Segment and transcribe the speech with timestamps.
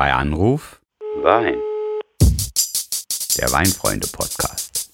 [0.00, 0.80] Bei Anruf
[1.22, 1.56] Wein.
[3.36, 4.88] der Weinfreunde-Podcast.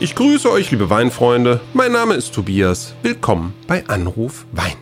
[0.00, 1.62] Ich grüße euch, liebe Weinfreunde.
[1.72, 2.92] Mein Name ist Tobias.
[3.00, 4.76] Willkommen bei Anruf Wein.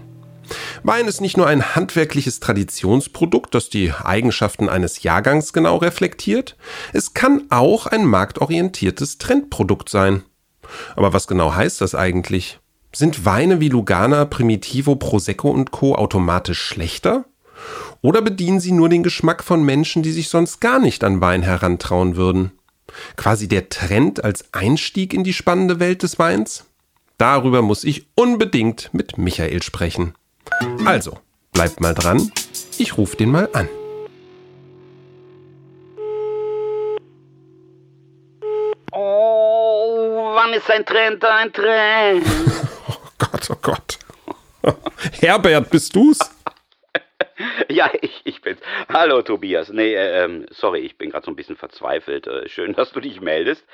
[0.82, 6.56] Wein ist nicht nur ein handwerkliches Traditionsprodukt, das die Eigenschaften eines Jahrgangs genau reflektiert,
[6.92, 10.24] es kann auch ein marktorientiertes Trendprodukt sein.
[10.96, 12.58] Aber was genau heißt das eigentlich?
[12.92, 15.94] Sind Weine wie Lugana, Primitivo, Prosecco und Co.
[15.94, 17.27] automatisch schlechter?
[18.02, 21.42] Oder bedienen sie nur den Geschmack von Menschen, die sich sonst gar nicht an Wein
[21.42, 22.52] herantrauen würden?
[23.16, 26.66] Quasi der Trend als Einstieg in die spannende Welt des Weins?
[27.18, 30.14] Darüber muss ich unbedingt mit Michael sprechen.
[30.84, 31.18] Also,
[31.52, 32.30] bleibt mal dran,
[32.77, 33.68] ich rufe den mal an.
[38.92, 42.26] Oh, wann ist ein Trend ein Trend?
[42.87, 43.98] Oh Gott, oh Gott.
[45.20, 46.18] Herbert, bist du's?
[47.70, 48.61] ja, ich, ich bin's.
[48.93, 49.71] Hallo, Tobias.
[49.71, 52.26] Nee, äh, ähm, sorry, ich bin gerade so ein bisschen verzweifelt.
[52.26, 53.66] Äh, schön, dass du dich meldest.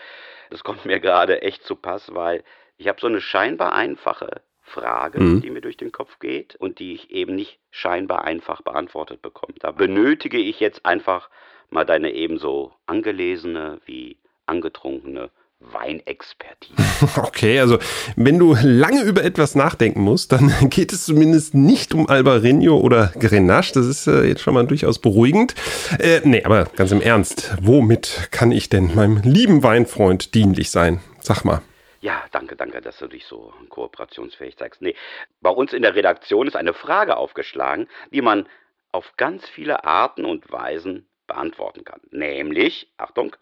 [0.50, 2.42] Das kommt mir gerade echt zu Pass, weil
[2.76, 5.42] ich habe so eine scheinbar einfache Frage, Mhm.
[5.42, 9.54] die mir durch den Kopf geht und die ich eben nicht scheinbar einfach beantwortet bekomme.
[9.58, 11.28] Da benötige ich jetzt einfach
[11.70, 15.30] mal deine ebenso angelesene wie angetrunkene
[15.60, 16.74] Weinexpertise.
[17.16, 17.78] Okay, also
[18.16, 23.12] wenn du lange über etwas nachdenken musst, dann geht es zumindest nicht um Albarino oder
[23.18, 23.72] Grenache.
[23.74, 25.54] Das ist äh, jetzt schon mal durchaus beruhigend.
[25.98, 31.00] Äh, nee, aber ganz im Ernst, womit kann ich denn meinem lieben Weinfreund dienlich sein?
[31.20, 31.62] Sag mal.
[32.00, 34.80] Ja, danke, danke, dass du dich so kooperationsfähig zeigst.
[34.80, 34.94] Nee,
[35.40, 38.48] bei uns in der Redaktion ist eine Frage aufgeschlagen, die man
[38.92, 42.00] auf ganz viele Arten und Weisen beantworten kann.
[42.10, 43.36] Nämlich, Achtung,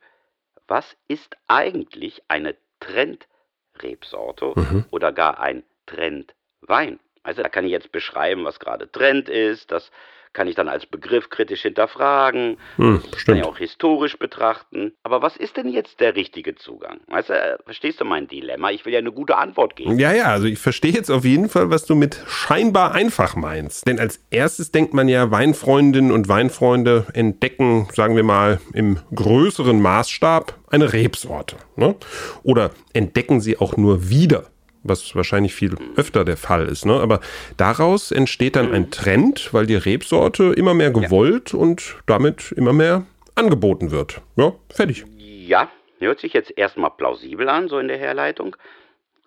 [0.68, 4.54] was ist eigentlich eine Trendrebsorte
[4.90, 7.00] oder gar ein Trendwein?
[7.22, 9.90] Also da kann ich jetzt beschreiben, was gerade Trend ist, das
[10.32, 13.38] kann ich dann als Begriff kritisch hinterfragen, Hm, kann stimmt.
[13.38, 14.92] ich auch historisch betrachten.
[15.02, 17.00] Aber was ist denn jetzt der richtige Zugang?
[17.08, 18.70] Weißt du, äh, verstehst du mein Dilemma?
[18.70, 19.98] Ich will ja eine gute Antwort geben.
[19.98, 23.86] Ja, ja, also ich verstehe jetzt auf jeden Fall, was du mit scheinbar einfach meinst.
[23.86, 29.80] Denn als erstes denkt man ja, Weinfreundinnen und Weinfreunde entdecken, sagen wir mal, im größeren
[29.80, 31.56] Maßstab eine Rebsorte.
[31.76, 31.94] Ne?
[32.42, 34.44] Oder entdecken sie auch nur wieder,
[34.88, 36.86] was wahrscheinlich viel öfter der Fall ist.
[36.86, 36.94] Ne?
[36.94, 37.20] Aber
[37.56, 43.06] daraus entsteht dann ein Trend, weil die Rebsorte immer mehr gewollt und damit immer mehr
[43.34, 44.20] angeboten wird.
[44.36, 45.04] Ja, fertig.
[45.16, 48.56] Ja, hört sich jetzt erstmal plausibel an, so in der Herleitung.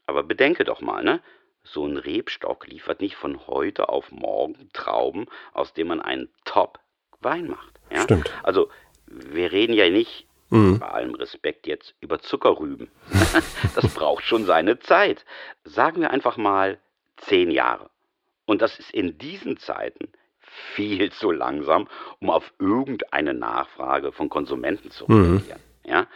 [0.05, 1.21] Aber bedenke doch mal, ne?
[1.63, 7.47] So ein Rebstock liefert nicht von heute auf morgen Trauben, aus denen man einen Top-Wein
[7.47, 7.79] macht.
[7.91, 8.01] Ja?
[8.01, 8.31] Stimmt.
[8.43, 8.69] Also,
[9.05, 12.89] wir reden ja nicht, bei allem Respekt jetzt, über Zuckerrüben.
[13.75, 15.25] das braucht schon seine Zeit.
[15.63, 16.79] Sagen wir einfach mal
[17.17, 17.89] zehn Jahre.
[18.45, 20.11] Und das ist in diesen Zeiten
[20.73, 21.87] viel zu langsam,
[22.19, 25.59] um auf irgendeine Nachfrage von Konsumenten zu reagieren.
[25.85, 26.07] Ja?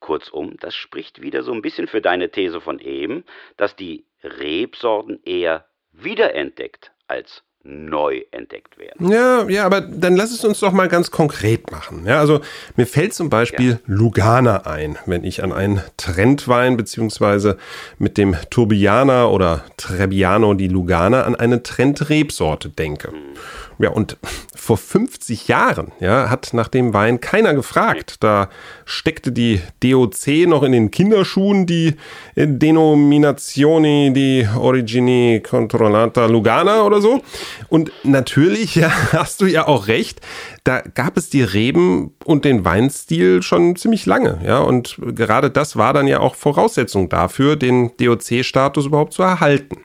[0.00, 3.24] Kurzum, das spricht wieder so ein bisschen für deine These von eben,
[3.56, 9.10] dass die Rebsorten eher wiederentdeckt als neu entdeckt werden.
[9.10, 12.04] Ja, ja, aber dann lass es uns doch mal ganz konkret machen.
[12.06, 12.40] Ja, also
[12.76, 17.56] mir fällt zum Beispiel Lugana ein, wenn ich an einen Trendwein beziehungsweise
[17.98, 23.12] mit dem Turbiana oder Trebbiano di Lugana an eine Trendrebsorte denke.
[23.82, 24.16] Ja, und
[24.54, 28.18] vor 50 Jahren, ja, hat nach dem Wein keiner gefragt.
[28.20, 28.48] Da
[28.84, 31.96] steckte die DOC noch in den Kinderschuhen, die
[32.36, 37.22] Denominazione di Origini Controllata Lugana oder so.
[37.68, 40.20] Und natürlich, ja, hast du ja auch recht,
[40.62, 44.60] da gab es die Reben und den Weinstil schon ziemlich lange, ja.
[44.60, 49.78] Und gerade das war dann ja auch Voraussetzung dafür, den DOC-Status überhaupt zu erhalten.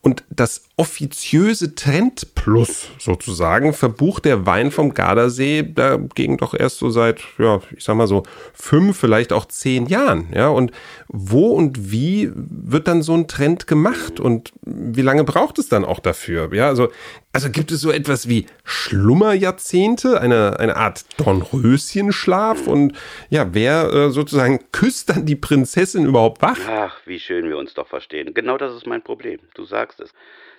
[0.00, 6.88] Und das offiziöse Trend Plus sozusagen verbucht der Wein vom Gardasee dagegen doch erst so
[6.88, 8.22] seit, ja, ich sag mal so
[8.54, 10.28] fünf, vielleicht auch zehn Jahren.
[10.32, 10.70] Ja, und
[11.08, 15.84] wo und wie wird dann so ein Trend gemacht und wie lange braucht es dann
[15.84, 16.54] auch dafür?
[16.54, 16.88] Ja, also,
[17.38, 22.98] also gibt es so etwas wie Schlummerjahrzehnte, eine, eine Art Dornröschenschlaf und
[23.30, 26.58] ja, wer äh, sozusagen küsst dann die Prinzessin überhaupt wach?
[26.68, 28.34] Ach, wie schön wir uns doch verstehen.
[28.34, 29.38] Genau das ist mein Problem.
[29.54, 30.12] Du sagst es.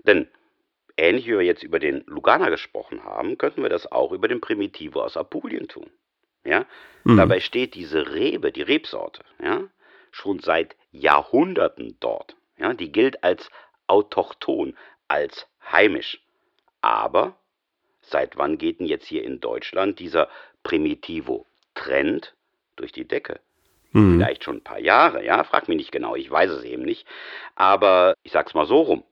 [0.08, 0.30] Denn
[0.96, 4.40] ähnlich wie wir jetzt über den Lugana gesprochen haben, könnten wir das auch über den
[4.40, 5.90] Primitivo aus Apulien tun.
[6.46, 6.66] Ja?
[7.04, 9.64] Dabei steht diese Rebe, die Rebsorte, ja,
[10.12, 12.38] schon seit Jahrhunderten dort.
[12.58, 12.74] Ja?
[12.74, 13.50] Die gilt als
[13.88, 14.78] autochthon,
[15.10, 16.22] als heimisch.
[16.82, 17.36] Aber
[18.02, 20.30] seit wann geht denn jetzt hier in Deutschland dieser
[20.64, 22.36] Primitivo-Trend
[22.76, 23.40] durch die Decke?
[23.92, 27.08] Vielleicht schon ein paar Jahre, ja, frag mich nicht genau, ich weiß es eben nicht.
[27.56, 29.04] Aber ich sag's mal so rum.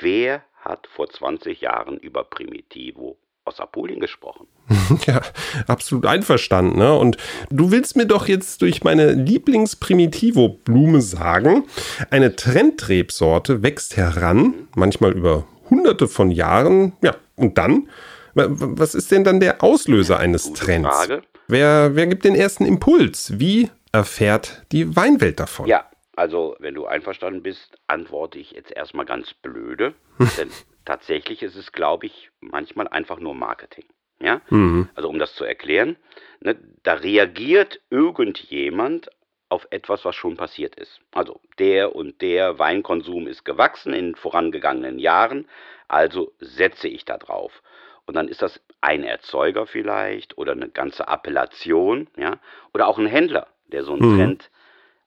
[0.00, 4.46] Wer hat vor 20 Jahren über Primitivo aus Apulien gesprochen.
[5.06, 5.22] Ja,
[5.66, 6.78] absolut einverstanden.
[6.78, 6.96] Ne?
[6.96, 7.16] Und
[7.50, 11.64] du willst mir doch jetzt durch meine Lieblings-Primitivo-Blume sagen,
[12.10, 16.92] eine Trendrebsorte wächst heran, manchmal über hunderte von Jahren.
[17.02, 17.88] Ja, und dann?
[18.34, 20.88] Was ist denn dann der Auslöser eines Trends?
[20.88, 21.22] Frage.
[21.46, 23.38] Wer, wer gibt den ersten Impuls?
[23.38, 25.66] Wie erfährt die Weinwelt davon?
[25.66, 29.94] Ja, also wenn du einverstanden bist, antworte ich jetzt erstmal ganz blöde.
[30.38, 30.50] denn
[30.84, 33.84] tatsächlich ist es, glaube ich, manchmal einfach nur Marketing.
[34.20, 34.40] Ja?
[34.50, 34.88] Mhm.
[34.94, 35.96] Also um das zu erklären,
[36.40, 39.10] ne, da reagiert irgendjemand
[39.54, 41.00] auf etwas, was schon passiert ist.
[41.12, 45.48] Also der und der Weinkonsum ist gewachsen in vorangegangenen Jahren,
[45.86, 47.62] also setze ich da drauf.
[48.04, 52.38] Und dann ist das ein Erzeuger vielleicht oder eine ganze Appellation, ja,
[52.72, 54.18] oder auch ein Händler, der so einen mhm.
[54.18, 54.50] Trend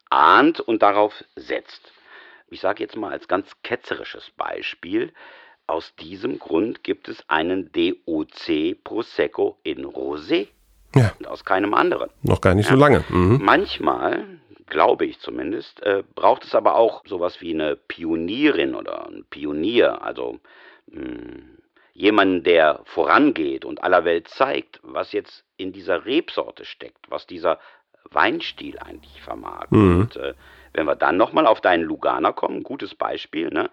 [0.09, 1.91] ahnt und darauf setzt.
[2.49, 5.11] Ich sage jetzt mal als ganz ketzerisches Beispiel,
[5.67, 10.47] aus diesem Grund gibt es einen DOC Prosecco in Rosé.
[10.95, 11.13] Ja.
[11.19, 12.10] Und aus keinem anderen.
[12.24, 12.75] Noch gar nicht ja.
[12.75, 13.04] so lange.
[13.10, 13.39] Mhm.
[13.42, 14.25] Manchmal,
[14.68, 20.01] glaube ich zumindest, äh, braucht es aber auch sowas wie eine Pionierin oder ein Pionier,
[20.01, 20.39] also
[20.88, 21.57] mh, hm,
[21.94, 27.60] jemanden, der vorangeht und aller Welt zeigt, was jetzt in dieser Rebsorte steckt, was dieser
[28.12, 29.66] Weinstil eigentlich vermag.
[29.72, 30.01] Mhm.
[30.01, 30.33] Und äh,
[30.74, 33.72] wenn wir dann nochmal auf deinen Lugana kommen, gutes Beispiel, ne,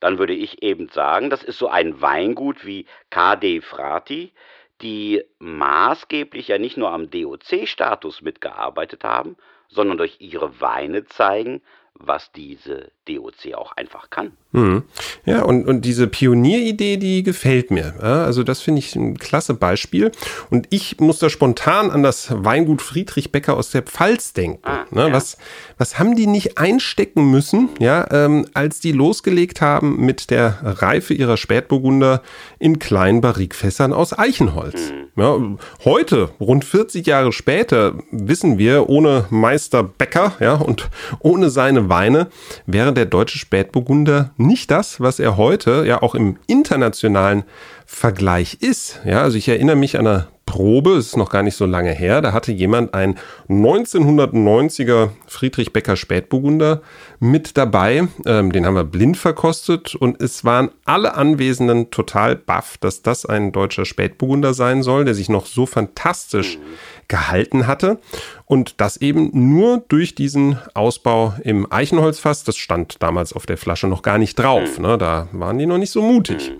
[0.00, 4.32] dann würde ich eben sagen, das ist so ein Weingut wie KD Frati,
[4.82, 9.36] die maßgeblich ja nicht nur am DOC-Status mitgearbeitet haben,
[9.68, 11.62] sondern durch ihre Weine zeigen,
[11.94, 14.32] was diese DOC auch einfach kann.
[14.52, 14.84] Mhm.
[15.26, 18.02] Ja, und, und diese Pionieridee, die gefällt mir.
[18.02, 20.12] Also das finde ich ein klasse Beispiel.
[20.50, 24.60] Und ich muss da spontan an das Weingut Friedrich Becker aus der Pfalz denken.
[24.62, 25.08] Ah, ne?
[25.08, 25.12] ja.
[25.12, 25.36] was,
[25.78, 31.12] was haben die nicht einstecken müssen, ja, ähm, als die losgelegt haben mit der Reife
[31.12, 32.22] ihrer Spätburgunder
[32.58, 34.90] in kleinen Barrikfässern aus Eichenholz?
[34.90, 35.22] Mhm.
[35.22, 35.38] Ja,
[35.84, 40.88] heute, rund 40 Jahre später, wissen wir, ohne Meister Becker ja, und
[41.20, 42.28] ohne seine Weine
[42.66, 47.44] wäre der deutsche Spätburgunder nicht das, was er heute ja auch im internationalen
[47.84, 49.00] Vergleich ist.
[49.04, 51.90] Ja, also ich erinnere mich an eine Probe, es ist noch gar nicht so lange
[51.90, 56.82] her, da hatte jemand ein 1990er Friedrich Becker Spätburgunder
[57.18, 58.06] mit dabei.
[58.24, 63.26] Ähm, den haben wir blind verkostet und es waren alle Anwesenden total baff, dass das
[63.26, 66.58] ein deutscher Spätburgunder sein soll, der sich noch so fantastisch
[67.08, 67.98] gehalten hatte.
[68.44, 72.44] Und das eben nur durch diesen Ausbau im Eichenholzfass.
[72.44, 74.78] Das stand damals auf der Flasche noch gar nicht drauf.
[74.78, 74.98] Ne?
[74.98, 76.52] Da waren die noch nicht so mutig.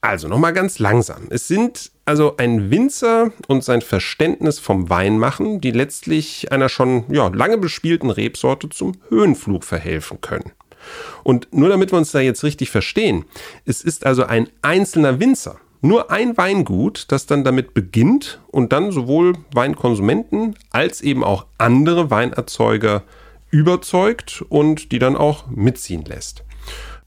[0.00, 1.28] Also nochmal ganz langsam.
[1.30, 7.28] Es sind also ein Winzer und sein Verständnis vom Weinmachen, die letztlich einer schon ja,
[7.28, 10.50] lange bespielten Rebsorte zum Höhenflug verhelfen können.
[11.22, 13.24] Und nur damit wir uns da jetzt richtig verstehen,
[13.64, 18.92] es ist also ein einzelner Winzer, nur ein Weingut, das dann damit beginnt und dann
[18.92, 23.02] sowohl Weinkonsumenten als eben auch andere Weinerzeuger
[23.50, 26.44] überzeugt und die dann auch mitziehen lässt.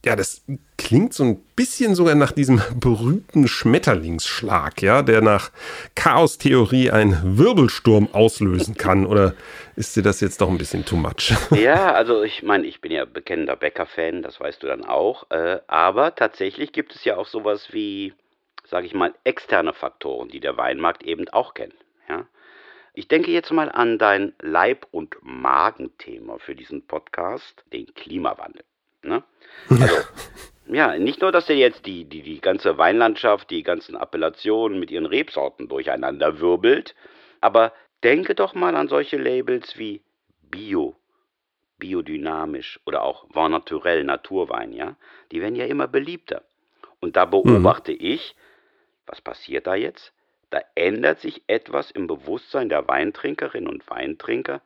[0.06, 0.44] Ja, das
[0.78, 5.50] klingt so ein bisschen sogar nach diesem berühmten Schmetterlingsschlag, ja, der nach
[5.96, 9.08] Chaostheorie einen Wirbelsturm auslösen kann.
[9.08, 9.34] Oder
[9.76, 11.34] ist dir das jetzt doch ein bisschen too much?
[11.58, 15.26] Ja, also ich meine, ich bin ja bekennender Bäcker-Fan, das weißt du dann auch.
[15.32, 18.14] Äh, aber tatsächlich gibt es ja auch sowas wie,
[18.66, 21.76] sage ich mal, externe Faktoren, die der Weinmarkt eben auch kennt.
[22.10, 22.28] Ja?
[22.94, 28.64] Ich denke jetzt mal an dein Leib- und Magenthema für diesen Podcast, den Klimawandel.
[29.04, 29.24] Ne?
[29.70, 29.96] Also,
[30.68, 34.92] ja, nicht nur, dass er jetzt die, die, die ganze Weinlandschaft, die ganzen Appellationen mit
[34.92, 36.96] ihren Rebsorten durcheinander wirbelt,
[37.42, 37.74] aber
[38.04, 40.02] denke doch mal an solche Labels wie
[40.42, 40.96] Bio,
[41.78, 44.96] biodynamisch oder auch Vin Naturel, Naturwein, ja?
[45.32, 46.44] Die werden ja immer beliebter.
[47.00, 47.98] Und da beobachte mhm.
[48.00, 48.36] ich,
[49.08, 50.14] was passiert da jetzt?
[50.50, 54.62] Da ändert sich etwas im Bewusstsein der Weintrinkerinnen und Weintrinker,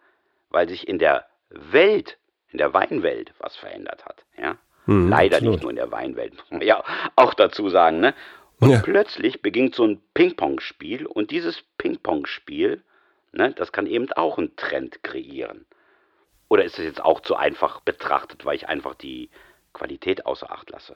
[0.49, 2.17] weil sich in der Welt
[2.51, 4.25] in der Weinwelt was verändert hat.
[4.37, 4.57] Ja?
[4.85, 5.53] Mhm, Leider absolut.
[5.55, 6.83] nicht nur in der Weinwelt, muss man ja
[7.15, 7.99] auch dazu sagen.
[7.99, 8.13] Ne?
[8.59, 8.81] Und ja.
[8.81, 12.83] plötzlich beginnt so ein Ping-Pong-Spiel und dieses Ping-Pong-Spiel,
[13.31, 15.65] ne, das kann eben auch einen Trend kreieren.
[16.49, 19.29] Oder ist es jetzt auch zu einfach betrachtet, weil ich einfach die
[19.71, 20.95] Qualität außer Acht lasse?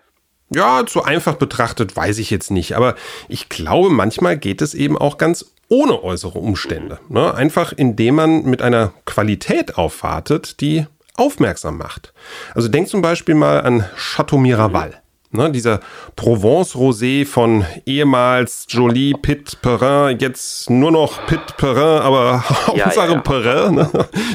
[0.53, 2.95] Ja, zu einfach betrachtet weiß ich jetzt nicht, aber
[3.27, 6.99] ich glaube, manchmal geht es eben auch ganz ohne äußere Umstände.
[7.09, 7.33] Ne?
[7.33, 12.13] Einfach indem man mit einer Qualität aufwartet, die aufmerksam macht.
[12.53, 15.02] Also denk zum Beispiel mal an Chateau Miraval.
[15.35, 15.79] Ne, dieser
[16.15, 23.19] Provence-Rosé von ehemals Jolie Pit Perrin, jetzt nur noch Pit Perrin, aber Hauptsache ja, ja.
[23.21, 23.89] Perrin, ne?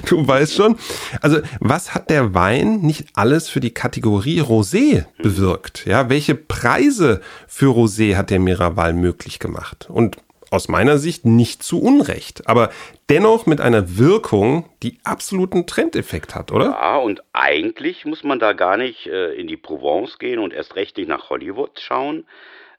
[0.08, 0.76] du weißt schon.
[1.20, 5.86] Also was hat der Wein nicht alles für die Kategorie Rosé bewirkt?
[5.86, 9.86] Ja, welche Preise für Rosé hat der Miraval möglich gemacht?
[9.88, 10.16] Und
[10.50, 12.70] aus meiner Sicht nicht zu Unrecht, aber
[13.08, 16.66] dennoch mit einer Wirkung, die absoluten Trendeffekt hat, oder?
[16.66, 20.76] Ja, und eigentlich muss man da gar nicht äh, in die Provence gehen und erst
[20.76, 22.26] recht nicht nach Hollywood schauen.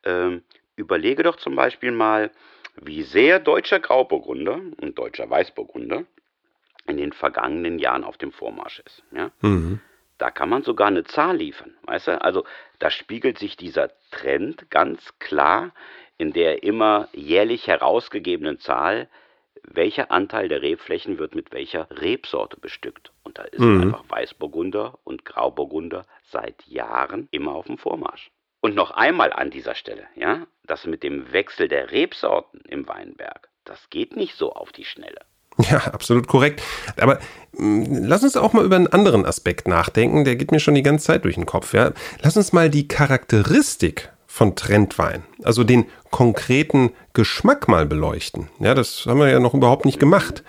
[0.03, 0.43] Ähm,
[0.75, 2.31] überlege doch zum Beispiel mal,
[2.81, 6.05] wie sehr deutscher Grauburgunder und deutscher Weißburgunder
[6.87, 9.03] in den vergangenen Jahren auf dem Vormarsch ist.
[9.11, 9.31] Ja?
[9.41, 9.81] Mhm.
[10.17, 12.21] Da kann man sogar eine Zahl liefern, weißt du?
[12.21, 12.43] Also
[12.79, 15.71] da spiegelt sich dieser Trend ganz klar
[16.19, 19.07] in der immer jährlich herausgegebenen Zahl,
[19.63, 23.11] welcher Anteil der Rebflächen wird mit welcher Rebsorte bestückt.
[23.23, 23.81] Und da ist mhm.
[23.83, 28.31] einfach Weißburgunder und Grauburgunder seit Jahren immer auf dem Vormarsch.
[28.61, 33.47] Und noch einmal an dieser Stelle, ja, das mit dem Wechsel der Rebsorten im Weinberg,
[33.63, 35.21] das geht nicht so auf die Schnelle.
[35.69, 36.61] Ja, absolut korrekt.
[36.99, 37.19] Aber
[37.53, 40.75] mh, hm, lass uns auch mal über einen anderen Aspekt nachdenken, der geht mir schon
[40.75, 41.73] die ganze Zeit durch den Kopf.
[41.73, 41.93] Ja?
[42.21, 48.47] Lass uns mal die Charakteristik von Trendwein, also den konkreten Geschmack mal beleuchten.
[48.59, 50.43] Ja, das haben wir ja noch überhaupt nicht gemacht.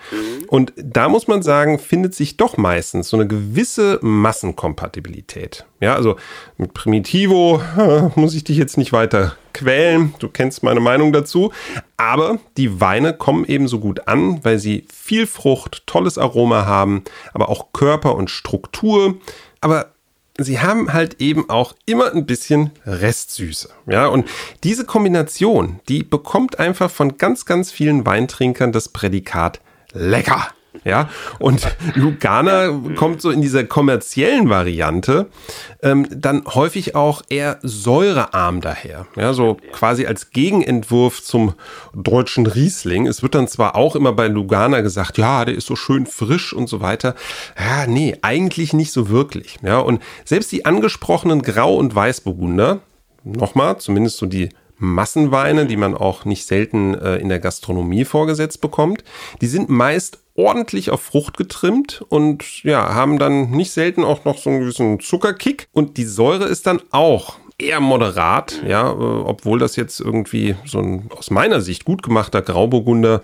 [0.47, 5.65] Und da muss man sagen, findet sich doch meistens so eine gewisse Massenkompatibilität.
[5.79, 6.15] Ja, also
[6.57, 7.59] mit Primitivo
[8.15, 10.13] muss ich dich jetzt nicht weiter quälen.
[10.19, 11.51] Du kennst meine Meinung dazu.
[11.97, 17.49] Aber die Weine kommen ebenso gut an, weil sie viel Frucht, tolles Aroma haben, aber
[17.49, 19.15] auch Körper und Struktur.
[19.59, 19.90] Aber
[20.43, 23.69] sie haben halt eben auch immer ein bisschen Restsüße.
[23.87, 24.27] Ja, und
[24.63, 29.61] diese Kombination, die bekommt einfach von ganz, ganz vielen Weintrinkern das Prädikat
[29.93, 30.47] lecker.
[30.85, 31.09] Ja,
[31.39, 35.27] und Lugana kommt so in dieser kommerziellen Variante
[35.83, 39.05] ähm, dann häufig auch eher säurearm daher.
[39.15, 41.53] Ja, so quasi als Gegenentwurf zum
[41.93, 43.05] deutschen Riesling.
[43.07, 46.53] Es wird dann zwar auch immer bei Lugana gesagt, ja, der ist so schön frisch
[46.53, 47.15] und so weiter.
[47.59, 49.57] Ja, nee, eigentlich nicht so wirklich.
[49.63, 52.79] Ja, und selbst die angesprochenen Grau- und Weißburgunder,
[53.23, 54.49] nochmal, zumindest so die
[54.81, 59.03] Massenweine, die man auch nicht selten äh, in der Gastronomie vorgesetzt bekommt.
[59.39, 64.37] Die sind meist ordentlich auf Frucht getrimmt und ja, haben dann nicht selten auch noch
[64.37, 69.59] so einen gewissen Zuckerkick und die Säure ist dann auch eher moderat, ja, äh, obwohl
[69.59, 73.21] das jetzt irgendwie so ein aus meiner Sicht gut gemachter Grauburgunder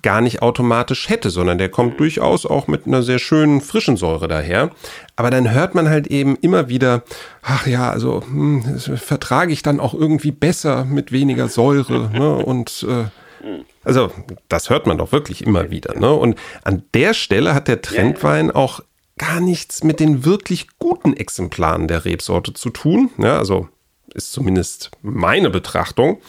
[0.00, 4.26] gar nicht automatisch hätte, sondern der kommt durchaus auch mit einer sehr schönen frischen Säure
[4.26, 4.70] daher.
[5.16, 7.02] Aber dann hört man halt eben immer wieder,
[7.42, 12.36] ach ja, also hm, vertrage ich dann auch irgendwie besser mit weniger Säure ne?
[12.36, 14.10] und äh, also,
[14.48, 15.98] das hört man doch wirklich immer wieder.
[15.98, 16.12] Ne?
[16.12, 18.80] Und an der Stelle hat der Trendwein auch
[19.18, 23.10] gar nichts mit den wirklich guten Exemplaren der Rebsorte zu tun.
[23.18, 23.68] Ja, also
[24.14, 26.20] ist zumindest meine Betrachtung.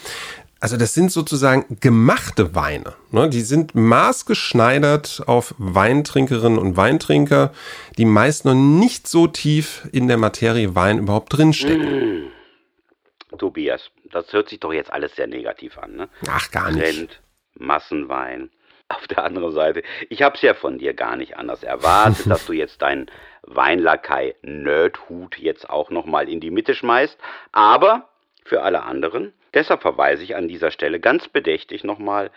[0.60, 2.94] Also das sind sozusagen gemachte Weine.
[3.10, 3.28] Ne?
[3.28, 7.52] Die sind maßgeschneidert auf Weintrinkerinnen und Weintrinker,
[7.98, 12.28] die meist noch nicht so tief in der Materie Wein überhaupt drinstecken.
[12.28, 13.36] Mm.
[13.36, 15.96] Tobias, das hört sich doch jetzt alles sehr negativ an.
[15.96, 16.08] Ne?
[16.28, 16.82] Ach, gar nicht.
[16.82, 17.20] Trend,
[17.54, 18.50] Massenwein.
[18.88, 22.46] Auf der anderen Seite, ich habe es ja von dir gar nicht anders erwartet, dass
[22.46, 23.10] du jetzt deinen
[23.42, 27.18] Weinlakai Nerdhut jetzt auch nochmal in die Mitte schmeißt.
[27.52, 28.08] Aber
[28.44, 32.30] für alle anderen, deshalb verweise ich an dieser Stelle ganz bedächtig nochmal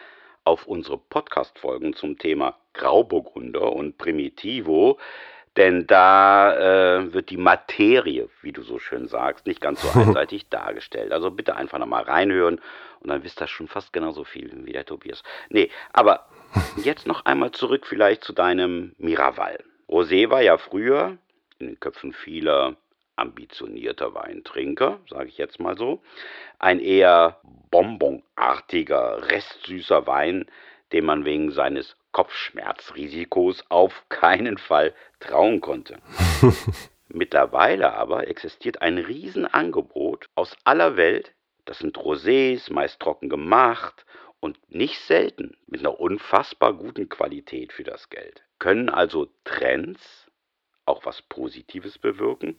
[0.45, 4.97] auf unsere Podcast-Folgen zum Thema Grauburgunder und Primitivo.
[5.57, 10.49] Denn da äh, wird die Materie, wie du so schön sagst, nicht ganz so einseitig
[10.49, 11.11] dargestellt.
[11.11, 12.61] Also bitte einfach nochmal reinhören
[12.99, 15.23] und dann wisst ihr schon fast genauso viel wie der Tobias.
[15.49, 16.27] Nee, aber
[16.83, 19.57] jetzt noch einmal zurück vielleicht zu deinem Miraval.
[19.89, 21.17] Rosé war ja früher
[21.59, 22.75] in den Köpfen vieler
[23.15, 26.03] ambitionierter Weintrinker, sage ich jetzt mal so,
[26.59, 27.39] ein eher
[27.71, 30.45] bonbonartiger, restsüßer Wein,
[30.93, 35.99] dem man wegen seines Kopfschmerzrisikos auf keinen Fall trauen konnte.
[37.09, 41.35] Mittlerweile aber existiert ein Riesenangebot aus aller Welt.
[41.65, 44.03] Das sind Rosés, meist trocken gemacht
[44.39, 48.41] und nicht selten mit einer unfassbar guten Qualität für das Geld.
[48.57, 50.25] Können also Trends
[50.87, 52.57] auch was Positives bewirken.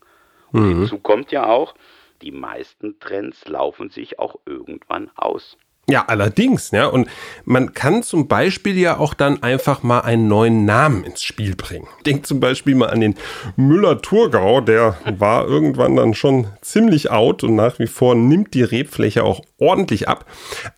[0.52, 0.68] Und mhm.
[0.68, 1.74] hinzu kommt ja auch,
[2.22, 5.58] die meisten Trends laufen sich auch irgendwann aus.
[5.90, 6.86] Ja, allerdings, ja.
[6.86, 7.08] Und
[7.46, 11.88] man kann zum Beispiel ja auch dann einfach mal einen neuen Namen ins Spiel bringen.
[12.06, 13.14] Denkt zum Beispiel mal an den
[13.56, 19.24] Müller-Thurgau, der war irgendwann dann schon ziemlich out und nach wie vor nimmt die Rebfläche
[19.24, 20.26] auch ordentlich ab.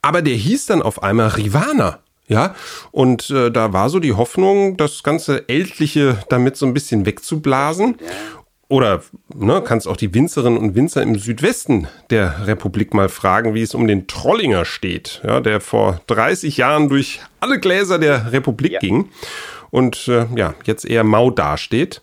[0.00, 1.98] Aber der hieß dann auf einmal Rivana.
[2.28, 2.54] Ja,
[2.92, 7.96] und äh, da war so die Hoffnung, das ganze Ältliche damit so ein bisschen wegzublasen.
[8.70, 9.02] Oder
[9.34, 13.74] ne, kannst auch die Winzerinnen und Winzer im Südwesten der Republik mal fragen, wie es
[13.74, 18.78] um den Trollinger steht, ja, der vor 30 Jahren durch alle Gläser der Republik ja.
[18.78, 19.08] ging
[19.70, 22.02] und äh, ja, jetzt eher mau dasteht.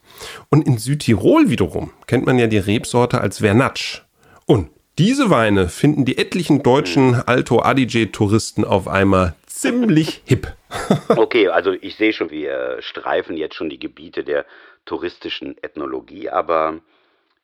[0.49, 4.01] Und in Südtirol wiederum kennt man ja die Rebsorte als Vernatsch.
[4.45, 10.53] Und diese Weine finden die etlichen deutschen Alto Adige-Touristen auf einmal ziemlich hip.
[11.15, 14.45] okay, also ich sehe schon, wir streifen jetzt schon die Gebiete der
[14.87, 16.81] touristischen Ethnologie, aber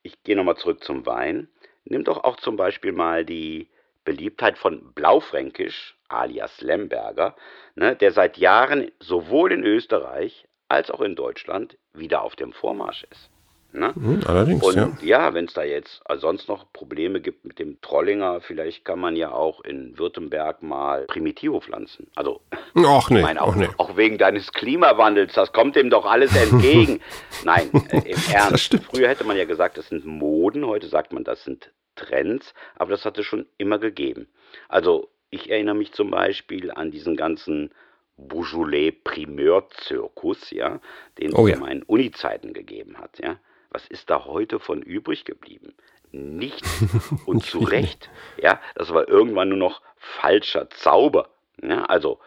[0.02, 1.48] ich gehe nochmal zurück zum Wein.
[1.86, 3.70] Nimm doch auch zum Beispiel mal die
[4.04, 7.36] Beliebtheit von Blaufränkisch, alias Lemberger,
[7.76, 13.06] ne, der seit Jahren sowohl in Österreich als auch in Deutschland wieder auf dem Vormarsch
[13.12, 13.30] ist.
[13.76, 13.92] Ne?
[13.96, 14.92] Mhm, allerdings, und ja.
[15.02, 19.16] ja, wenn es da jetzt sonst noch Probleme gibt mit dem Trollinger, vielleicht kann man
[19.16, 22.06] ja auch in Württemberg mal Primitivo pflanzen.
[22.14, 22.42] Also,
[22.76, 23.68] Och, nee, ich meine, auch, nee.
[23.78, 27.02] auch wegen deines Klimawandels, das kommt dem doch alles entgegen.
[27.46, 28.78] Nein, äh, im Ernst.
[28.92, 32.92] Früher hätte man ja gesagt, das sind Moden, heute sagt man, das sind Trends, aber
[32.92, 34.28] das hat es schon immer gegeben.
[34.70, 37.72] Also, ich erinnere mich zum Beispiel an diesen ganzen
[38.18, 40.80] Beaujolais Primeur-Zirkus, ja,
[41.18, 41.56] den Oh es ja.
[41.56, 43.40] zu meinen Uni-Zeiten gegeben hat, ja.
[43.74, 45.74] Was ist da heute von übrig geblieben?
[46.12, 46.86] Nichts.
[47.26, 48.10] Und zu Recht.
[48.38, 51.30] Ja, das war irgendwann nur noch falscher Zauber.
[51.62, 52.20] Ja, also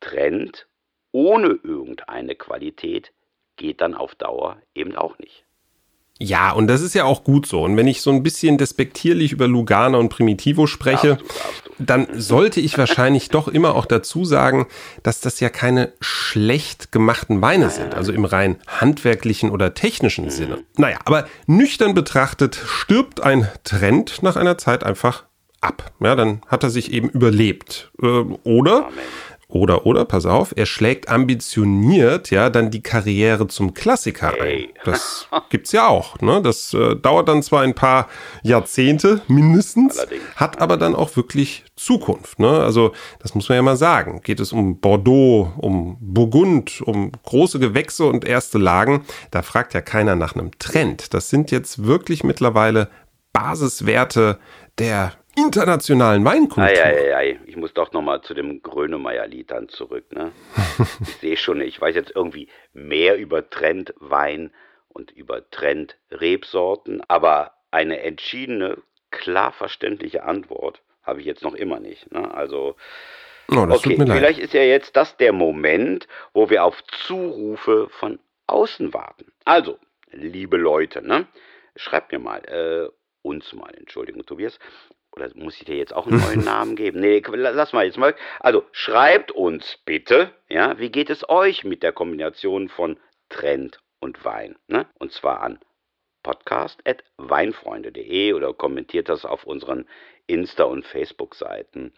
[0.00, 0.66] Trend
[1.12, 3.12] ohne irgendeine Qualität
[3.56, 5.44] geht dann auf Dauer eben auch nicht.
[6.18, 7.62] Ja, und das ist ja auch gut so.
[7.62, 11.18] Und wenn ich so ein bisschen despektierlich über Lugana und Primitivo spreche,
[11.78, 14.66] dann sollte ich wahrscheinlich doch immer auch dazu sagen,
[15.02, 20.58] dass das ja keine schlecht gemachten Weine sind, also im rein handwerklichen oder technischen Sinne.
[20.76, 25.24] Naja, aber nüchtern betrachtet stirbt ein Trend nach einer Zeit einfach
[25.60, 25.92] ab.
[26.00, 27.90] Ja, dann hat er sich eben überlebt.
[28.02, 28.06] Äh,
[28.44, 28.88] Oder.
[29.48, 34.66] Oder, oder, pass auf, er schlägt ambitioniert ja dann die Karriere zum Klassiker ein.
[34.84, 36.20] Das gibt's ja auch.
[36.20, 36.42] Ne?
[36.42, 38.08] Das äh, dauert dann zwar ein paar
[38.42, 40.22] Jahrzehnte mindestens, Allerdings.
[40.34, 42.40] hat aber dann auch wirklich Zukunft.
[42.40, 42.48] Ne?
[42.48, 44.20] Also das muss man ja mal sagen.
[44.24, 49.80] Geht es um Bordeaux, um Burgund, um große Gewächse und erste Lagen, da fragt ja
[49.80, 51.14] keiner nach einem Trend.
[51.14, 52.90] Das sind jetzt wirklich mittlerweile
[53.32, 54.40] Basiswerte
[54.78, 56.64] der internationalen Weinkultur.
[56.64, 60.04] Eieiei, ich muss doch nochmal zu dem Grönemeyer-Lied dann zurück.
[60.12, 60.32] Ne?
[61.00, 64.52] ich sehe schon, ich weiß jetzt irgendwie mehr über Trendwein
[64.88, 68.78] und über Trend-Rebsorten, aber eine entschiedene,
[69.10, 72.10] klar verständliche Antwort habe ich jetzt noch immer nicht.
[72.12, 72.32] Ne?
[72.34, 72.76] Also,
[73.48, 74.18] Oh, okay, mir leid.
[74.18, 78.18] vielleicht ist ja jetzt das der Moment, wo wir auf Zurufe von
[78.48, 79.30] außen warten.
[79.44, 79.78] Also,
[80.10, 81.26] liebe Leute, ne?
[81.76, 82.88] schreibt mir mal, äh,
[83.22, 84.58] uns mal, Entschuldigung, Tobias,
[85.16, 87.00] oder muss ich dir jetzt auch einen neuen Namen geben?
[87.00, 88.14] Nee, lass mal jetzt mal.
[88.40, 92.98] Also schreibt uns bitte, ja, wie geht es euch mit der Kombination von
[93.28, 94.56] Trend und Wein?
[94.68, 94.86] Ne?
[94.98, 95.58] Und zwar an
[96.22, 99.88] podcast.weinfreunde.de oder kommentiert das auf unseren
[100.26, 101.94] Insta- und Facebook-Seiten.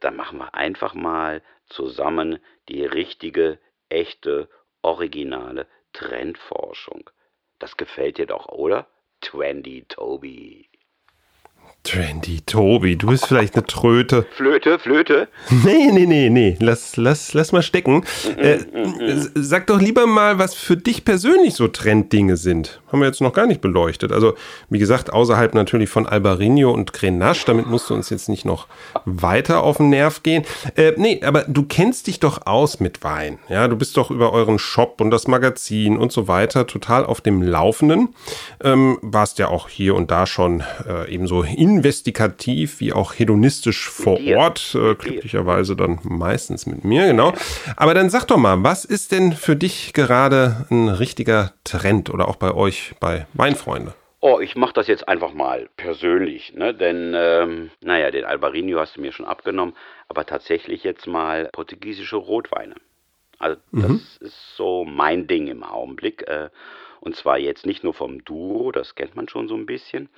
[0.00, 4.48] Dann machen wir einfach mal zusammen die richtige, echte,
[4.82, 7.10] originale Trendforschung.
[7.58, 8.86] Das gefällt dir doch, oder?
[9.20, 10.68] Twenty Toby.
[11.84, 14.26] Trendy Tobi, du bist vielleicht eine Tröte.
[14.32, 15.28] Flöte, Flöte.
[15.64, 16.56] Nee, nee, nee, nee.
[16.60, 18.04] Lass, lass, lass mal stecken.
[18.36, 18.58] Äh,
[19.34, 22.80] sag doch lieber mal, was für dich persönlich so Trenddinge sind.
[22.90, 24.12] Haben wir jetzt noch gar nicht beleuchtet.
[24.12, 24.34] Also,
[24.70, 27.44] wie gesagt, außerhalb natürlich von Albarino und Grenache.
[27.46, 28.66] Damit musst du uns jetzt nicht noch
[29.04, 30.44] weiter auf den Nerv gehen.
[30.76, 33.38] Äh, nee, aber du kennst dich doch aus mit Wein.
[33.48, 37.20] Ja, du bist doch über euren Shop und das Magazin und so weiter total auf
[37.20, 38.14] dem Laufenden.
[38.62, 41.44] Ähm, warst ja auch hier und da schon äh, ebenso
[41.76, 44.18] investigativ wie auch hedonistisch vor.
[44.36, 44.74] Ort.
[44.74, 47.32] Äh, glücklicherweise dann meistens mit mir, genau.
[47.76, 52.28] Aber dann sag doch mal, was ist denn für dich gerade ein richtiger Trend oder
[52.28, 53.94] auch bei euch bei Weinfreunde?
[54.20, 56.72] Oh, ich mache das jetzt einfach mal persönlich, ne?
[56.72, 59.74] Denn, ähm, naja, den Albarino hast du mir schon abgenommen,
[60.08, 62.74] aber tatsächlich jetzt mal portugiesische Rotweine.
[63.38, 66.26] Also das ist so mein Ding im Augenblick.
[66.26, 66.48] Äh,
[67.04, 70.08] und zwar jetzt nicht nur vom Duro, das kennt man schon so ein bisschen,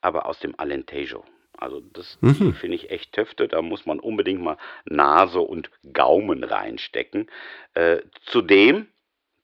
[0.00, 1.24] aber aus dem Alentejo.
[1.56, 3.46] Also das die finde ich echt töfte.
[3.46, 7.30] Da muss man unbedingt mal Nase und Gaumen reinstecken.
[7.74, 8.88] Äh, zudem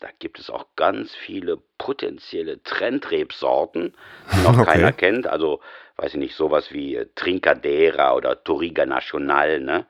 [0.01, 3.95] da gibt es auch ganz viele potenzielle Trendrebsorten,
[4.33, 4.65] die noch Okay.
[4.65, 5.27] keiner kennt.
[5.27, 5.61] Also,
[5.97, 9.87] weiß ich nicht, sowas wie äh, Trincadera oder Toriga Nacional, ne?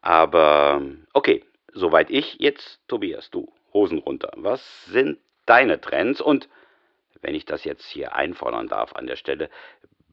[0.00, 2.36] Aber, okay, soweit ich.
[2.38, 4.32] Jetzt, Tobias, du, Hosen runter.
[4.36, 6.20] Was sind deine Trends?
[6.20, 6.48] Und
[7.20, 9.50] wenn ich das jetzt hier einfordern darf an der Stelle,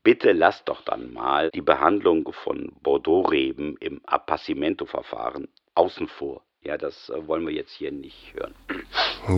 [0.04, 6.44] bitte lass doch dann mal die Behandlung von Bordeaux-Reben im Appassimento-Verfahren außen vor.
[6.64, 8.54] Ja, das äh, wollen wir jetzt hier nicht hören.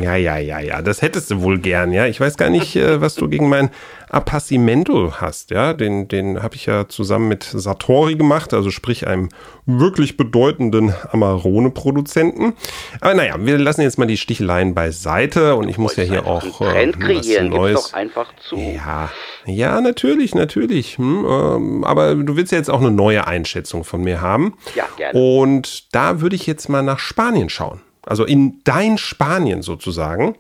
[0.02, 2.06] Ja, ja, ja, ja, das hättest du wohl gern, ja.
[2.06, 3.70] Ich weiß gar nicht, äh, was du gegen mein
[4.10, 5.74] Appassimento hast, ja.
[5.74, 9.30] Den, den habe ich ja zusammen mit Satori gemacht, also sprich einem
[9.66, 12.54] wirklich bedeutenden Amarone-Produzenten.
[13.00, 16.60] Aber naja, wir lassen jetzt mal die Sticheleien beiseite und ich muss ja hier auch
[16.60, 17.76] äh, kreieren, Neues.
[17.76, 18.58] doch einfach zu.
[18.58, 19.10] Ja,
[19.46, 20.98] ja, natürlich, natürlich.
[20.98, 24.58] Hm, ähm, aber du willst ja jetzt auch eine neue Einschätzung von mir haben.
[24.76, 25.20] Ja, gerne.
[25.20, 27.82] Und da würde ich jetzt mal nach Spanien schauen.
[28.06, 30.36] Also in dein Spanien sozusagen.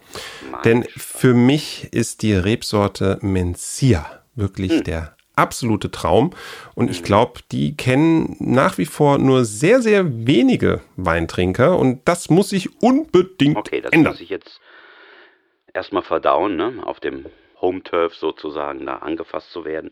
[0.52, 4.06] Mein Denn für mich ist die Rebsorte Mencia
[4.36, 4.84] wirklich Hm.
[4.86, 6.32] der absolute Traum.
[6.76, 11.78] Und ich glaube, die kennen nach wie vor nur sehr, sehr wenige Weintrinker.
[11.78, 14.14] Und das muss sich unbedingt Okay, das ändern.
[14.14, 14.60] muss ich jetzt
[15.74, 16.82] erstmal verdauen, ne?
[16.84, 17.28] Auf dem
[17.62, 19.92] Home Turf sozusagen da angefasst zu werden.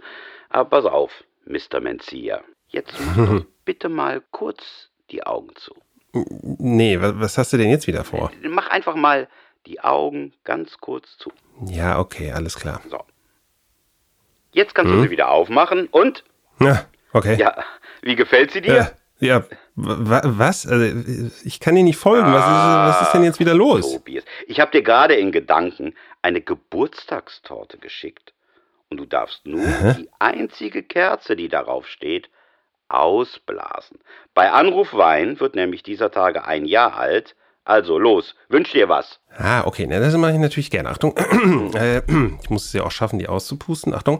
[0.50, 1.12] Aber pass auf,
[1.46, 1.80] Mr.
[1.80, 2.42] Mencia.
[2.68, 5.74] Jetzt mach bitte mal kurz die Augen zu.
[6.14, 8.32] Nee, wa- was hast du denn jetzt wieder vor?
[8.44, 9.28] Mach einfach mal
[9.66, 11.32] die Augen ganz kurz zu.
[11.66, 12.82] Ja, okay, alles klar.
[12.90, 13.00] So.
[14.54, 14.98] Jetzt kannst Hm?
[14.98, 16.24] du sie wieder aufmachen und
[16.60, 17.38] Ja, okay.
[17.40, 17.64] ja,
[18.02, 18.76] wie gefällt sie dir?
[18.76, 19.44] Ja, ja
[19.76, 20.68] wa- was?
[20.68, 20.86] Also,
[21.46, 22.28] ich kann dir nicht folgen.
[22.34, 23.94] Was ist, was ist denn jetzt wieder los?
[23.94, 28.34] Tobias, ich habe dir gerade in Gedanken eine Geburtstagstorte geschickt.
[28.90, 29.64] Und du darfst nun
[29.98, 32.30] die einzige Kerze, die darauf steht,
[32.94, 34.00] ausblasen.
[34.34, 37.36] Bei Anruf Wein wird nämlich dieser Tage ein Jahr alt.
[37.64, 39.20] Also los, wünsch dir was.
[39.38, 40.90] Ah, okay, na, das mache ich natürlich gerne.
[40.90, 41.16] Achtung.
[41.76, 42.02] äh,
[42.42, 43.94] ich muss es ja auch schaffen, die auszupusten.
[43.94, 44.20] Achtung.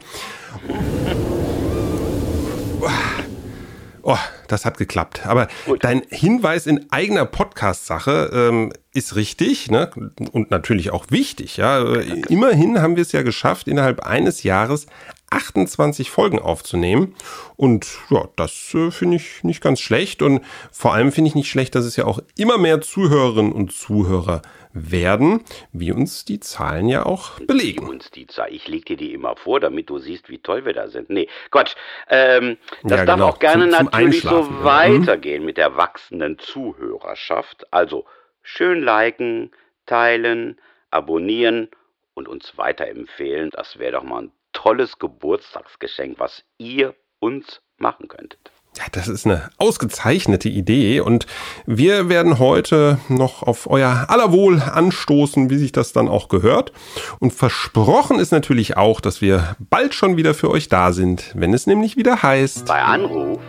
[4.04, 5.26] Oh, das hat geklappt.
[5.26, 5.84] Aber Gut.
[5.84, 9.92] dein Hinweis in eigener Podcast-Sache ähm, ist richtig ne?
[10.32, 11.58] und natürlich auch wichtig.
[11.58, 11.84] Ja?
[12.30, 14.88] Immerhin haben wir es ja geschafft, innerhalb eines Jahres
[15.32, 17.16] 28 Folgen aufzunehmen.
[17.56, 20.22] Und ja, das äh, finde ich nicht ganz schlecht.
[20.22, 20.42] Und
[20.72, 24.42] vor allem finde ich nicht schlecht, dass es ja auch immer mehr Zuhörerinnen und Zuhörer
[24.74, 27.88] werden, wie uns die Zahlen ja auch belegen.
[27.90, 28.52] uns die Zeit.
[28.54, 31.10] Ich leg dir die immer vor, damit du siehst, wie toll wir da sind.
[31.10, 31.76] Nee, Quatsch.
[32.10, 33.28] Ähm, das Ja, darf genau.
[33.30, 34.42] auch gerne Zum- zum natürlich so ja.
[34.44, 34.64] Mhm.
[34.64, 37.66] weitergehen mit der wachsenden Zuhörerschaft.
[37.72, 38.06] Also
[38.44, 39.52] schön liken,
[39.86, 41.70] teilen, abonnieren
[42.14, 43.50] und uns weiterempfehlen.
[43.52, 48.52] Das wäre doch mal ein tolles Geburtstagsgeschenk, was ihr uns machen könntet.
[48.78, 51.26] Ja, das ist eine ausgezeichnete Idee und
[51.66, 56.72] wir werden heute noch auf euer aller Wohl anstoßen, wie sich das dann auch gehört.
[57.20, 61.54] Und versprochen ist natürlich auch, dass wir bald schon wieder für euch da sind, wenn
[61.54, 63.42] es nämlich wieder heißt Bei Anruf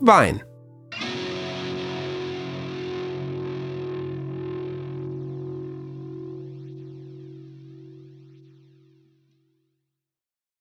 [0.00, 0.42] Wein.